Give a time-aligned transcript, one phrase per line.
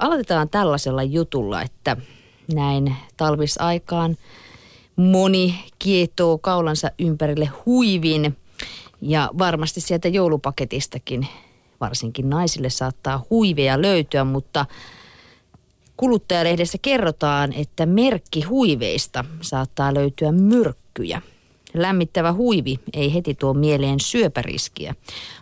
[0.00, 1.96] aloitetaan tällaisella jutulla, että
[2.54, 4.16] näin talvisaikaan
[4.96, 8.36] moni kietoo kaulansa ympärille huivin
[9.00, 11.26] ja varmasti sieltä joulupaketistakin
[11.80, 14.66] varsinkin naisille saattaa huiveja löytyä, mutta
[15.96, 21.22] kuluttajalehdessä kerrotaan, että merkki huiveista saattaa löytyä myrkkyjä.
[21.74, 24.94] Lämmittävä huivi ei heti tuo mieleen syöpäriskiä,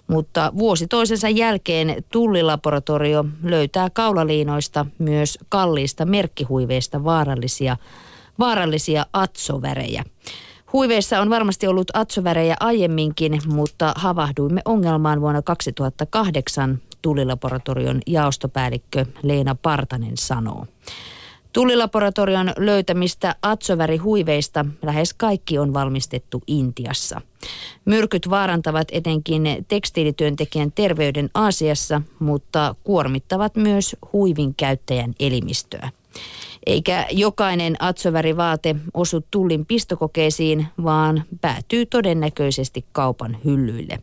[0.06, 7.76] mutta vuosi toisensa jälkeen tullilaboratorio löytää kaulaliinoista myös kalliista merkkihuiveista vaarallisia,
[8.38, 10.04] vaarallisia atsovärejä.
[10.72, 20.16] Huiveissa on varmasti ollut atsovärejä aiemminkin, mutta havahduimme ongelmaan vuonna 2008, tullilaboratorion jaostopäällikkö Leena Partanen
[20.16, 20.66] sanoo.
[21.52, 27.20] Tullilaboratorion löytämistä atsovärihuiveista lähes kaikki on valmistettu Intiassa.
[27.84, 35.90] Myrkyt vaarantavat etenkin tekstiilityöntekijän terveyden Aasiassa, mutta kuormittavat myös huivin käyttäjän elimistöä.
[36.66, 43.98] Eikä jokainen atsovärivaate osu tullin pistokokeisiin, vaan päätyy todennäköisesti kaupan hyllyille.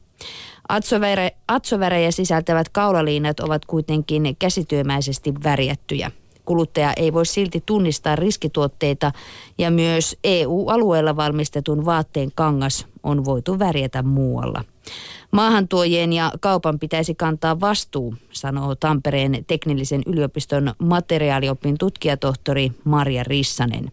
[0.69, 6.11] Atsovere, atsovärejä sisältävät kaulaliinat ovat kuitenkin käsityömäisesti värjättyjä.
[6.45, 9.11] Kuluttaja ei voi silti tunnistaa riskituotteita
[9.57, 14.63] ja myös EU-alueella valmistetun vaatteen kangas on voitu värjätä muualla.
[15.31, 23.91] Maahantuojien ja kaupan pitäisi kantaa vastuu, sanoo Tampereen teknillisen yliopiston materiaaliopin tutkijatohtori Marja Rissanen.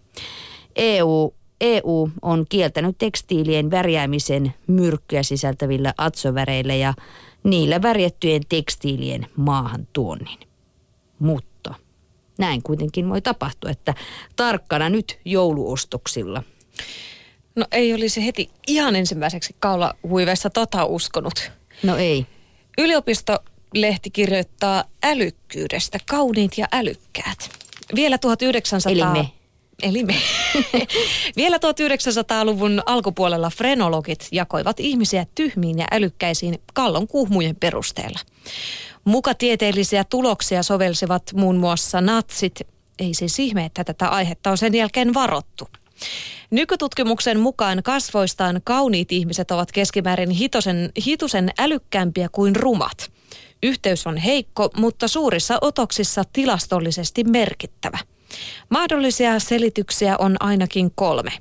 [0.76, 6.94] EU EU on kieltänyt tekstiilien värjäämisen myrkkyä sisältävillä atsoväreillä ja
[7.44, 10.38] niillä värjättyjen tekstiilien maahantuonnin.
[11.18, 11.51] Mutta
[12.42, 13.94] näin kuitenkin voi tapahtua, että
[14.36, 16.42] tarkkana nyt jouluostoksilla.
[17.56, 21.52] No ei olisi heti ihan ensimmäiseksi kaulahuiveessa tota uskonut.
[21.82, 22.26] No ei.
[22.78, 27.50] Yliopistolehti kirjoittaa älykkyydestä, kauniit ja älykkäät.
[27.94, 28.92] Vielä 1900...
[28.92, 29.30] Eli me.
[29.82, 30.14] Eli me.
[31.36, 38.18] Vielä 1900-luvun alkupuolella frenologit jakoivat ihmisiä tyhmiin ja älykkäisiin kallon kuhmujen perusteella.
[39.04, 42.60] Mukatieteellisiä tuloksia sovelsivat muun muassa natsit.
[42.98, 45.68] Ei siis ihme, että tätä aihetta on sen jälkeen varottu.
[46.50, 53.12] Nykytutkimuksen mukaan kasvoistaan kauniit ihmiset ovat keskimäärin hitosen, hitusen älykkäämpiä kuin rumat.
[53.62, 57.98] Yhteys on heikko, mutta suurissa otoksissa tilastollisesti merkittävä.
[58.68, 61.32] Mahdollisia selityksiä on ainakin kolme.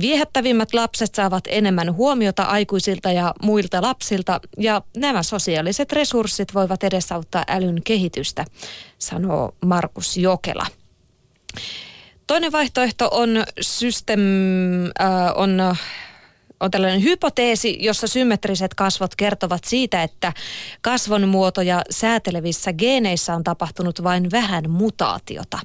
[0.00, 7.44] Viehättävimmät lapset saavat enemmän huomiota aikuisilta ja muilta lapsilta, ja nämä sosiaaliset resurssit voivat edesauttaa
[7.48, 8.44] älyn kehitystä,
[8.98, 10.66] sanoo Markus Jokela.
[12.26, 14.20] Toinen vaihtoehto on system,
[15.00, 15.76] äh, on
[16.60, 20.32] on tällainen hypoteesi, jossa symmetriset kasvot kertovat siitä, että
[20.80, 25.58] kasvon muotoja säätelevissä geeneissä on tapahtunut vain vähän mutaatiota.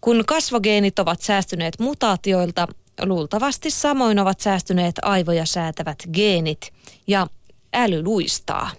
[0.00, 2.68] Kun kasvogeenit ovat säästyneet mutaatioilta,
[3.02, 6.72] luultavasti samoin ovat säästyneet aivoja säätävät geenit
[7.06, 7.26] ja
[7.74, 8.70] äly luistaa.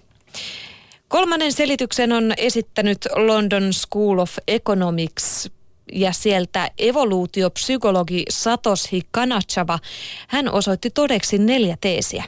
[1.08, 5.50] Kolmannen selityksen on esittänyt London School of Economics
[5.92, 9.80] ja sieltä evoluutiopsykologi Satoshi Kanachava,
[10.28, 12.24] hän osoitti todeksi neljä teesiä.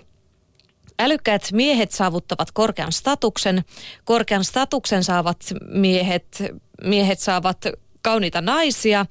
[1.00, 3.64] Älykkäät miehet saavuttavat korkean statuksen,
[4.04, 6.44] korkean statuksen saavat miehet,
[6.84, 7.58] miehet saavat
[8.02, 9.06] kauniita naisia.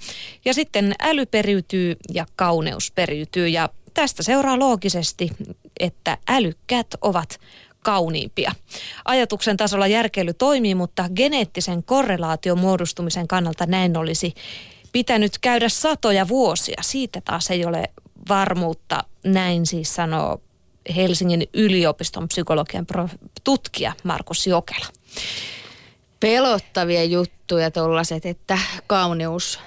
[0.45, 3.49] Ja sitten äly periytyy ja kauneus periytyy.
[3.49, 5.31] Ja tästä seuraa loogisesti,
[5.81, 7.41] että älykkäät ovat
[7.85, 8.53] kauniimpia.
[9.05, 14.35] Ajatuksen tasolla järkeily toimii, mutta geneettisen korrelaation muodostumisen kannalta näin olisi
[14.93, 16.83] pitänyt käydä satoja vuosia.
[16.83, 17.85] Siitä taas ei ole
[18.29, 20.41] varmuutta, näin siis sanoo
[20.97, 22.87] Helsingin yliopiston psykologian
[23.45, 24.87] tutkija Markus Jokela.
[26.21, 29.61] Pelottavia juttuja tuollaiset, että kauneus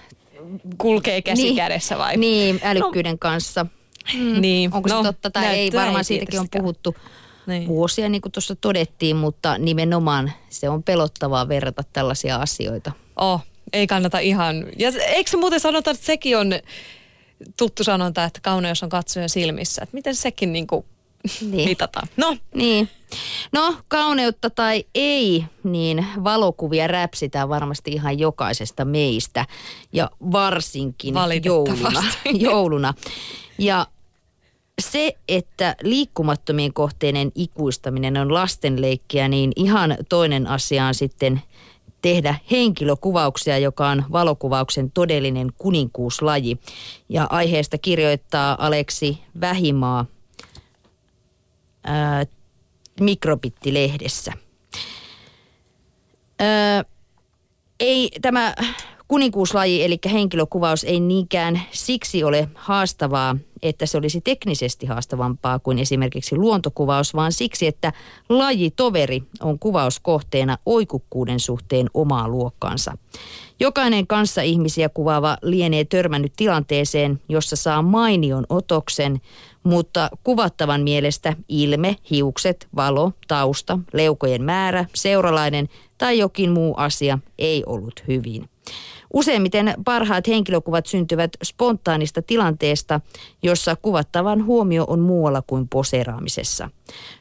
[0.78, 2.18] kulkee käsi niin, kädessä vai?
[2.18, 3.66] Niin, älykkyyden no, kanssa.
[4.14, 4.42] Mm.
[4.42, 4.74] Niin.
[4.74, 6.96] Onko no, se totta tai ei, varmaan siitäkin on puhuttu
[7.47, 7.68] niin.
[7.68, 12.91] vuosia, niin kuin tuossa todettiin, mutta nimenomaan se on pelottavaa verrata tällaisia asioita.
[13.16, 13.41] Oh,
[13.74, 14.66] ei kannata ihan.
[14.77, 16.54] Ja eikö se muuten sanota, että sekin on
[17.57, 19.81] tuttu sanonta, että kauneus on katsojan silmissä.
[19.83, 20.86] Että miten sekin niin kuin
[21.51, 21.69] niin.
[21.69, 22.07] mitataan?
[22.18, 22.38] No.
[22.54, 22.89] Niin.
[23.51, 29.45] No, kauneutta tai ei, niin valokuvia räpsitään varmasti ihan jokaisesta meistä.
[29.94, 32.04] Ja varsinkin jouluna.
[32.50, 32.94] jouluna.
[33.57, 33.88] Ja
[34.81, 41.41] se, että liikkumattomien kohteiden ikuistaminen on lastenleikkiä, niin ihan toinen asia on sitten
[42.01, 46.57] tehdä henkilökuvauksia, joka on valokuvauksen todellinen kuninkuuslaji.
[47.09, 50.06] Ja aiheesta kirjoittaa Aleksi Vähimaa
[51.83, 52.25] ää,
[53.00, 54.33] Mikrobittilehdessä.
[56.39, 56.83] Ää,
[57.79, 58.56] Ei tämä
[59.07, 66.36] kuninkuuslaji, eli henkilökuvaus ei niinkään siksi ole haastavaa, että se olisi teknisesti haastavampaa kuin esimerkiksi
[66.36, 67.94] luontokuvaus, vaan siksi, että
[68.30, 72.98] lajitoveri on kuvauskohteena oikukkuuden suhteen omaa luokkaansa.
[73.59, 79.21] Jokainen kanssa ihmisiä kuvaava lienee törmännyt tilanteeseen, jossa saa mainion otoksen,
[79.63, 87.63] mutta kuvattavan mielestä ilme, hiukset, valo, tausta, leukojen määrä, seuralainen tai jokin muu asia ei
[87.65, 88.50] ollut hyvin.
[89.18, 93.02] Useimmiten parhaat henkilökuvat syntyvät spontaanista tilanteesta,
[93.44, 96.69] jossa kuvattavan huomio on muualla kuin poseraamisessa.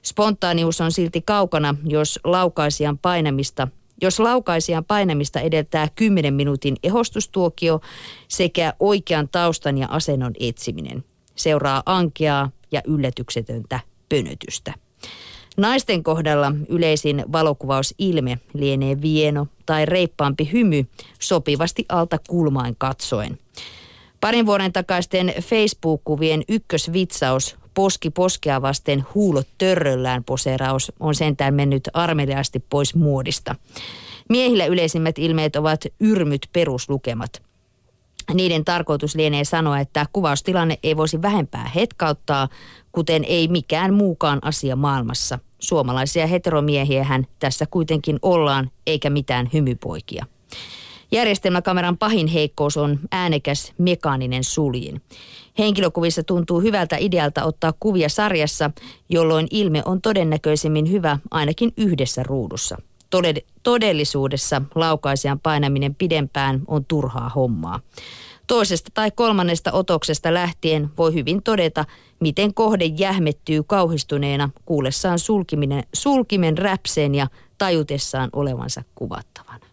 [0.02, 3.68] Spontaanius on silti kaukana, jos laukaisijan painamista
[4.02, 7.80] jos laukaisijan painamista edeltää 10 minuutin ehostustuokio
[8.28, 11.04] sekä oikean taustan ja asennon etsiminen.
[11.36, 14.74] Seuraa ankeaa ja yllätyksetöntä pönötystä.
[15.56, 20.86] Naisten kohdalla yleisin valokuvausilme lienee vieno tai reippaampi hymy
[21.18, 23.38] sopivasti alta kulmain katsoen.
[24.20, 32.58] Parin vuoden takaisten Facebook-kuvien ykkösvitsaus poski poskea vasten huulot törröllään poseraus on sentään mennyt armeliaasti
[32.70, 33.54] pois muodista.
[34.28, 37.45] Miehillä yleisimmät ilmeet ovat yrmyt peruslukemat.
[38.34, 42.48] Niiden tarkoitus lienee sanoa, että kuvaustilanne ei voisi vähempää hetkauttaa,
[42.92, 45.38] kuten ei mikään muukaan asia maailmassa.
[45.58, 50.26] Suomalaisia heteromiehiä hän tässä kuitenkin ollaan, eikä mitään hymypoikia.
[51.12, 55.02] Järjestelmäkameran pahin heikkous on äänekäs mekaaninen suljin.
[55.58, 58.70] Henkilökuvissa tuntuu hyvältä idealta ottaa kuvia sarjassa,
[59.08, 62.78] jolloin ilme on todennäköisemmin hyvä ainakin yhdessä ruudussa.
[63.62, 67.80] Todellisuudessa laukaisijan painaminen pidempään on turhaa hommaa.
[68.46, 71.84] Toisesta tai kolmannesta otoksesta lähtien voi hyvin todeta,
[72.20, 77.26] miten kohde jähmettyy kauhistuneena kuullessaan sulkiminen, sulkimen räpseen ja
[77.58, 79.66] tajutessaan olevansa kuvattavana.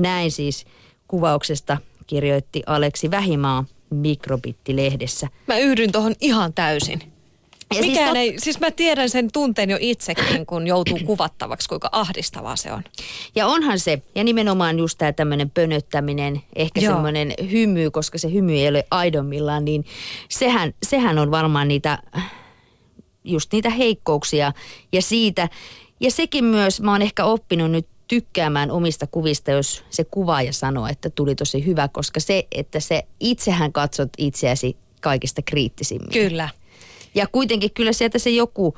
[0.00, 0.66] Näin siis
[1.08, 1.76] kuvauksesta
[2.06, 3.64] kirjoitti Aleksi Vähimaa
[3.94, 5.28] Mikrobitti-lehdessä.
[5.46, 7.11] Mä yhdyn tuohon ihan täysin.
[7.76, 8.34] Ja siis Mikään siis, tot...
[8.34, 12.82] ei, siis mä tiedän sen tunteen jo itsekin, kun joutuu kuvattavaksi, kuinka ahdistavaa se on.
[13.34, 18.52] Ja onhan se, ja nimenomaan just tämä tämmöinen pönöttäminen, ehkä semmoinen hymy, koska se hymy
[18.52, 19.84] ei ole aidommillaan, niin
[20.28, 21.98] sehän, sehän on varmaan niitä,
[23.24, 24.52] just niitä heikkouksia.
[24.92, 25.48] Ja siitä,
[26.00, 30.86] ja sekin myös, mä oon ehkä oppinut nyt tykkäämään omista kuvista, jos se kuvaaja sanoo,
[30.86, 36.10] että tuli tosi hyvä, koska se, että se itsehän katsot itseäsi kaikista kriittisimmin.
[36.10, 36.48] Kyllä.
[37.14, 38.76] Ja kuitenkin kyllä sieltä se joku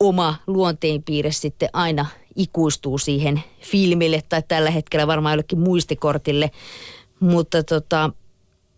[0.00, 2.06] oma luonteenpiirre sitten aina
[2.36, 6.50] ikuistuu siihen filmille tai tällä hetkellä varmaan jollekin muistikortille.
[7.20, 8.10] Mutta tota,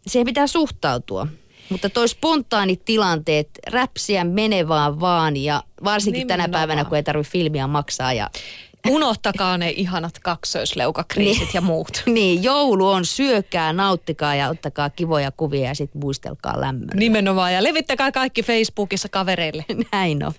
[0.06, 1.26] siihen pitää suhtautua.
[1.70, 6.50] Mutta toi spontaanit tilanteet, räpsiä menevään vaan ja varsinkin Nimenomaan.
[6.50, 8.31] tänä päivänä, kun ei tarvitse filmiä maksaa ja
[8.89, 12.03] Unohtakaa ne ihanat kaksoisleukakriisit niin, ja muut.
[12.07, 16.95] Niin, joulu on syökää, nauttikaa ja ottakaa kivoja kuvia ja sitten muistelkaa lämmöllä.
[16.95, 19.65] Nimenomaan ja levittäkää kaikki Facebookissa kavereille.
[19.93, 20.33] Näin on.